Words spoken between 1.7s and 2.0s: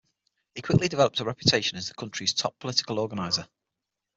as the